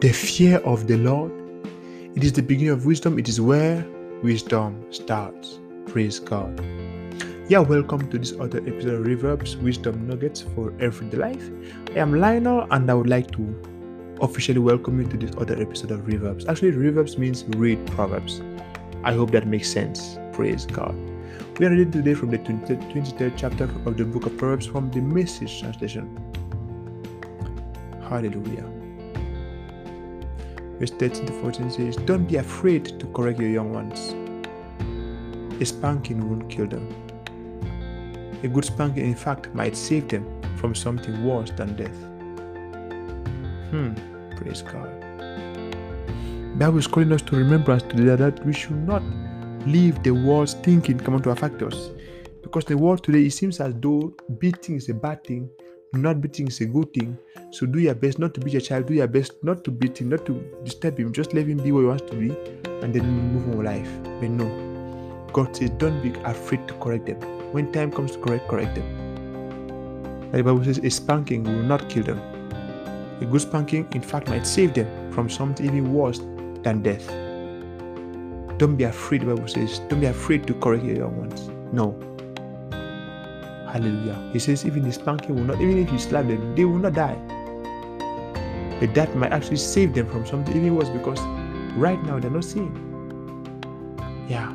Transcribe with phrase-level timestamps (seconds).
[0.00, 1.30] The fear of the Lord,
[2.16, 3.18] it is the beginning of wisdom.
[3.18, 3.86] It is where
[4.22, 5.60] wisdom starts.
[5.88, 6.58] Praise God.
[7.50, 11.50] Yeah, welcome to this other episode of Reverbs Wisdom Nuggets for Everyday Life.
[11.94, 15.90] I am Lionel and I would like to officially welcome you to this other episode
[15.90, 16.48] of Reverbs.
[16.48, 18.40] Actually, Reverbs means read Proverbs.
[19.04, 20.16] I hope that makes sense.
[20.32, 20.94] Praise God.
[21.58, 25.02] We are reading today from the 23rd chapter of the book of Proverbs from the
[25.02, 26.08] Message translation.
[28.08, 28.79] Hallelujah.
[30.80, 34.14] Verse 13 to 14 says, Don't be afraid to correct your young ones.
[35.60, 36.88] A spanking won't kill them.
[38.42, 40.24] A good spanking, in fact, might save them
[40.56, 41.96] from something worse than death.
[43.70, 43.92] Hmm,
[44.36, 44.88] praise God.
[46.58, 49.02] Bible is calling us to remembrance today that we should not
[49.66, 51.90] leave the world's thinking come on to affect us.
[52.42, 55.50] Because the world today, it seems as though beating is a bad thing,
[55.92, 57.18] not beating is a good thing.
[57.50, 60.00] So do your best not to beat your child, do your best not to beat
[60.00, 62.30] him, not to disturb him, just let him be what he wants to be,
[62.82, 63.90] and then move on with life.
[64.20, 65.26] But no.
[65.32, 67.20] God says, don't be afraid to correct them.
[67.52, 70.30] When time comes to correct, correct them.
[70.32, 72.20] The Bible says, a spanking will not kill them.
[73.20, 76.18] A good spanking, in fact, might save them from something even worse
[76.62, 77.06] than death.
[78.58, 79.80] Don't be afraid, the Bible says.
[79.88, 81.48] Don't be afraid to correct your young ones.
[81.72, 81.98] No.
[83.72, 84.30] Hallelujah.
[84.32, 86.94] He says, even the spanking will not, even if you slap them, they will not
[86.94, 87.16] die.
[88.80, 91.20] But that might actually save them from something even worse because
[91.76, 92.74] right now they're not seeing.
[94.28, 94.50] Yeah.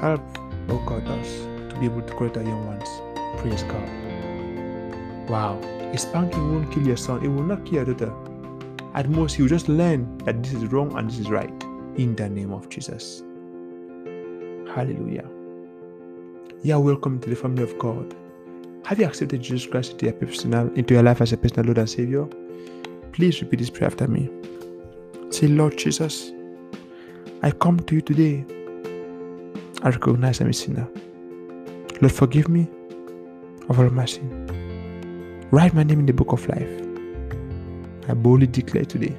[0.00, 0.22] Help,
[0.70, 1.28] oh God, us
[1.70, 2.88] to be able to correct our young ones.
[3.40, 5.28] Praise God.
[5.28, 5.58] Wow.
[5.92, 8.12] A spanking won't kill your son, it will not kill your daughter.
[8.94, 11.50] At most, you just learn that this is wrong and this is right
[11.96, 13.22] in the name of Jesus.
[14.74, 15.28] Hallelujah.
[16.62, 18.14] Yeah, welcome to the family of God.
[18.84, 21.78] Have you accepted Jesus Christ into your personal into your life as a personal Lord
[21.78, 22.26] and Savior?
[23.12, 24.28] Please repeat this prayer after me.
[25.30, 26.32] Say, Lord Jesus,
[27.42, 28.44] I come to you today.
[29.82, 30.86] I recognize I'm a sinner.
[32.02, 32.68] Lord, forgive me
[33.70, 35.48] of all my sin.
[35.50, 36.70] Write my name in the book of life.
[38.06, 39.16] I boldly declare today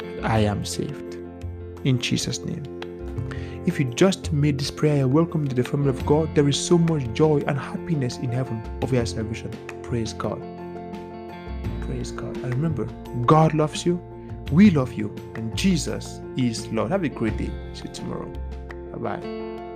[0.00, 1.16] that I am saved.
[1.84, 2.81] In Jesus' name.
[3.64, 6.34] If you just made this prayer, welcome to the family of God.
[6.34, 9.52] There is so much joy and happiness in heaven of your salvation.
[9.82, 10.42] Praise God.
[11.82, 12.36] Praise God.
[12.38, 12.86] And remember,
[13.24, 14.02] God loves you,
[14.50, 16.90] we love you, and Jesus is Lord.
[16.90, 17.52] Have a great day.
[17.72, 18.26] See you tomorrow.
[18.96, 19.71] Bye bye.